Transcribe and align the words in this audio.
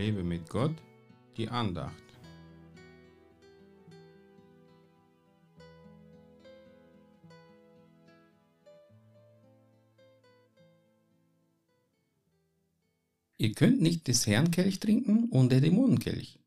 Lebe 0.00 0.22
mit 0.22 0.48
Gott, 0.48 0.74
die 1.36 1.46
Andacht. 1.50 1.92
Ihr 13.36 13.52
könnt 13.52 13.82
nicht 13.82 14.08
des 14.08 14.26
Herrn 14.26 14.50
Kelch 14.50 14.80
trinken 14.80 15.28
und 15.28 15.52
der 15.52 15.60
Dämonenkelch. 15.60 16.38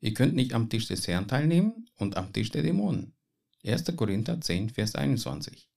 Ihr 0.00 0.14
könnt 0.14 0.36
nicht 0.36 0.54
am 0.54 0.68
Tisch 0.68 0.86
des 0.86 1.08
Herrn 1.08 1.26
teilnehmen 1.26 1.88
und 1.96 2.16
am 2.16 2.32
Tisch 2.32 2.50
der 2.50 2.62
Dämonen. 2.62 3.12
1. 3.64 3.96
Korinther 3.96 4.40
10, 4.40 4.70
Vers 4.70 4.94
21. 4.94 5.68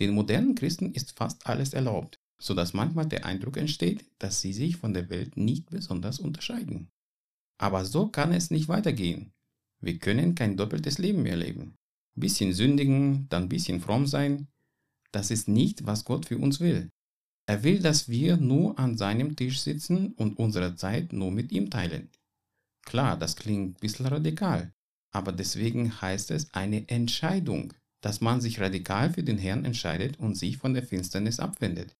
Den 0.00 0.12
modernen 0.12 0.54
Christen 0.54 0.94
ist 0.94 1.18
fast 1.18 1.46
alles 1.46 1.74
erlaubt, 1.74 2.18
so 2.40 2.54
dass 2.54 2.72
manchmal 2.72 3.06
der 3.06 3.24
Eindruck 3.24 3.56
entsteht, 3.56 4.04
dass 4.18 4.40
sie 4.40 4.52
sich 4.52 4.76
von 4.76 4.94
der 4.94 5.10
Welt 5.10 5.36
nicht 5.36 5.70
besonders 5.70 6.18
unterscheiden. 6.18 6.88
Aber 7.58 7.84
so 7.84 8.08
kann 8.08 8.32
es 8.32 8.50
nicht 8.50 8.68
weitergehen. 8.68 9.32
Wir 9.80 9.98
können 9.98 10.34
kein 10.34 10.56
doppeltes 10.56 10.98
Leben 10.98 11.22
mehr 11.22 11.36
leben. 11.36 11.74
Bisschen 12.14 12.52
sündigen, 12.52 13.28
dann 13.28 13.48
bisschen 13.48 13.80
fromm 13.80 14.06
sein, 14.06 14.48
das 15.12 15.30
ist 15.30 15.48
nicht, 15.48 15.86
was 15.86 16.04
Gott 16.04 16.26
für 16.26 16.38
uns 16.38 16.60
will. 16.60 16.90
Er 17.46 17.62
will, 17.62 17.80
dass 17.80 18.08
wir 18.08 18.36
nur 18.36 18.78
an 18.78 18.98
seinem 18.98 19.34
Tisch 19.34 19.60
sitzen 19.60 20.12
und 20.14 20.38
unsere 20.38 20.76
Zeit 20.76 21.12
nur 21.12 21.30
mit 21.30 21.50
ihm 21.50 21.70
teilen. 21.70 22.10
Klar, 22.84 23.18
das 23.18 23.36
klingt 23.36 23.76
ein 23.76 23.80
bisschen 23.80 24.06
radikal, 24.06 24.72
aber 25.12 25.32
deswegen 25.32 26.00
heißt 26.00 26.30
es 26.30 26.52
eine 26.52 26.88
Entscheidung, 26.88 27.72
dass 28.00 28.20
man 28.20 28.40
sich 28.40 28.60
radikal 28.60 29.12
für 29.12 29.22
den 29.22 29.38
Herrn 29.38 29.64
entscheidet 29.64 30.18
und 30.18 30.36
sich 30.36 30.58
von 30.58 30.74
der 30.74 30.82
Finsternis 30.82 31.40
abwendet. 31.40 31.96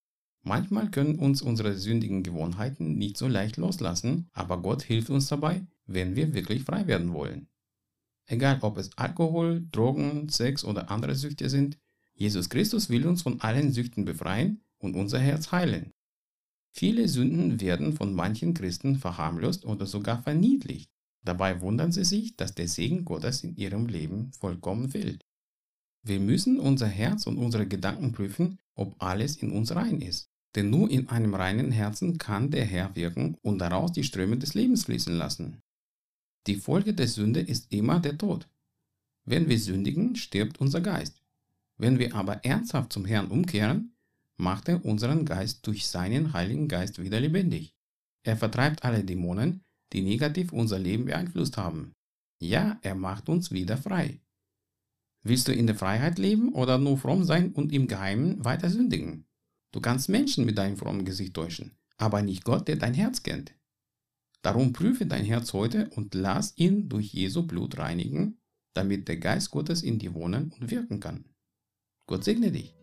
Manchmal 0.49 0.91
können 0.91 1.19
uns 1.19 1.43
unsere 1.43 1.77
sündigen 1.77 2.23
Gewohnheiten 2.23 2.97
nicht 2.97 3.19
so 3.19 3.29
leicht 3.29 3.59
loslassen, 3.59 4.31
aber 4.33 4.63
Gott 4.63 4.83
hilft 4.83 5.11
uns 5.11 5.29
dabei, 5.29 5.67
wenn 5.85 6.17
wir 6.17 6.33
wirklich 6.33 6.63
frei 6.63 6.87
werden 6.87 7.13
wollen. 7.13 7.49
Egal 8.25 8.59
ob 8.63 8.79
es 8.79 8.97
Alkohol, 8.97 9.67
Drogen, 9.71 10.31
Sex 10.31 10.65
oder 10.65 10.91
andere 10.91 11.17
Süchte 11.17 11.51
sind, 11.51 11.77
Jesus 12.15 12.49
Christus 12.49 12.89
will 12.89 13.07
uns 13.07 13.21
von 13.21 13.43
allen 13.43 13.73
Süchten 13.73 14.07
befreien 14.07 14.63
und 14.79 14.95
unser 14.95 15.19
Herz 15.19 15.53
heilen. 15.53 15.93
Viele 16.73 17.09
Sünden 17.09 17.61
werden 17.61 17.93
von 17.93 18.15
manchen 18.15 18.55
Christen 18.55 18.97
verharmlost 18.97 19.67
oder 19.67 19.85
sogar 19.85 20.23
verniedlicht. 20.23 20.91
Dabei 21.23 21.61
wundern 21.61 21.93
sie 21.93 22.07
sich, 22.07 22.37
dass 22.37 22.55
der 22.55 22.69
Segen 22.69 23.05
Gottes 23.05 23.45
in 23.45 23.55
ihrem 23.57 23.85
Leben 23.85 24.33
vollkommen 24.33 24.89
fehlt. 24.89 25.27
Wir 26.03 26.21
müssen 26.21 26.59
unser 26.59 26.87
Herz 26.87 27.27
und 27.27 27.37
unsere 27.37 27.69
Gedanken 27.69 28.13
prüfen, 28.13 28.59
ob 28.75 28.95
alles 28.99 29.37
in 29.37 29.51
uns 29.51 29.75
rein 29.75 30.01
ist. 30.01 30.31
Denn 30.55 30.71
nur 30.71 30.91
in 30.91 31.09
einem 31.09 31.35
reinen 31.35 31.73
Herzen 31.73 32.19
kann 32.19 32.51
der 32.51 32.65
Herr 32.65 32.97
wirken 32.97 33.37
und 33.43 33.59
daraus 33.59 33.93
die 33.93 34.05
Ströme 34.05 34.39
des 34.39 34.55
Lebens 34.55 34.85
fließen 34.85 35.15
lassen. 35.15 35.61
Die 36.47 36.57
Folge 36.57 36.95
der 36.95 37.09
Sünde 37.09 37.41
ist 37.41 37.73
immer 37.73 38.01
der 38.01 38.17
Tod. 38.17 38.49
Wenn 39.27 39.49
wir 39.49 39.59
sündigen, 39.59 40.17
stirbt 40.17 40.59
unser 40.61 40.81
Geist. 40.81 41.23
Wenn 41.77 41.99
wir 41.99 42.15
aber 42.15 42.45
ernsthaft 42.45 42.93
zum 42.93 43.05
Herrn 43.05 43.29
umkehren, 43.29 43.95
macht 44.39 44.69
er 44.69 44.85
unseren 44.85 45.25
Geist 45.27 45.67
durch 45.67 45.87
seinen 45.87 46.33
Heiligen 46.33 46.69
Geist 46.69 47.01
wieder 47.01 47.21
lebendig. 47.21 47.75
Er 48.25 48.37
vertreibt 48.37 48.85
alle 48.85 49.05
Dämonen, 49.05 49.65
die 49.93 50.03
negativ 50.03 50.53
unser 50.53 50.79
Leben 50.79 51.05
beeinflusst 51.05 51.57
haben. 51.57 51.93
Ja, 52.41 52.79
er 52.83 52.95
macht 52.95 53.29
uns 53.29 53.53
wieder 53.53 53.77
frei. 53.77 54.21
Willst 55.23 55.49
du 55.49 55.53
in 55.53 55.67
der 55.67 55.77
Freiheit 55.77 56.19
leben 56.19 56.55
oder 56.55 56.79
nur 56.79 56.97
fromm 56.97 57.25
sein 57.25 57.53
und 57.53 57.73
im 57.73 57.89
Geheimen 57.89 58.45
weiter 58.45 58.71
sündigen? 58.71 59.28
Du 59.79 59.83
kannst 59.83 60.09
Menschen 60.09 60.45
mit 60.45 60.59
deinem 60.59 60.77
frommen 60.77 61.05
Gesicht 61.05 61.35
täuschen, 61.35 61.79
aber 61.99 62.21
nicht 62.21 62.43
Gott, 62.43 62.67
der 62.67 62.75
dein 62.75 62.95
Herz 62.95 63.23
kennt. 63.23 63.55
Darum 64.43 64.73
prüfe 64.73 65.07
dein 65.07 65.25
Herz 65.25 65.53
heute 65.53 65.89
und 65.91 66.17
lass 66.17 66.53
ihn 66.57 66.89
durch 66.89 67.15
Jesu 67.15 67.47
Blut 67.47 67.79
reinigen, 67.79 68.41
damit 68.75 69.07
der 69.07 69.19
Geist 69.19 69.53
Gottes 69.53 69.85
in 69.85 70.01
dir 70.01 70.15
wohnen 70.15 70.53
und 70.59 70.73
wirken 70.73 70.99
kann. 70.99 71.27
Gott 72.09 72.25
segne 72.25 72.51
dich. 72.51 72.75